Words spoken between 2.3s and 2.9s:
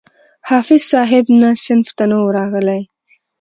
راغلى.